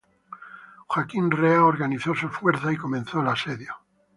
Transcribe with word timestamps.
Joaquín 0.87 1.29
Rea 1.29 1.63
organizó 1.63 2.15
sus 2.15 2.31
fuerzas 2.31 2.73
y 2.73 2.77
comenzó 2.77 3.21
el 3.21 3.27
asedio. 3.27 3.75